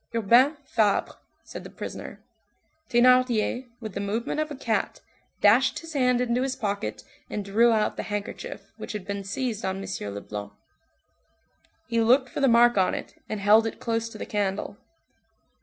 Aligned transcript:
"Urbain 0.15 0.57
Fabre," 0.65 1.13
said 1.43 1.63
the 1.63 1.69
prisoner. 1.69 2.23
Thénardier, 2.89 3.67
with 3.79 3.93
the 3.93 3.99
movement 3.99 4.39
of 4.39 4.49
a 4.49 4.55
cat, 4.55 4.99
dashed 5.41 5.77
his 5.77 5.93
hand 5.93 6.19
into 6.19 6.41
his 6.41 6.55
pocket 6.55 7.03
and 7.29 7.45
drew 7.45 7.71
out 7.71 7.97
the 7.97 8.01
handkerchief 8.09 8.71
which 8.77 8.93
had 8.93 9.05
been 9.05 9.23
seized 9.23 9.63
on 9.63 9.79
M. 9.79 10.13
Leblanc. 10.15 10.53
He 11.87 12.01
looked 12.01 12.29
for 12.29 12.39
the 12.39 12.47
mark 12.47 12.79
on 12.79 12.95
it, 12.95 13.13
and 13.29 13.39
held 13.39 13.67
it 13.67 13.79
close 13.79 14.09
to 14.09 14.17
the 14.17 14.25
candle. 14.25 14.77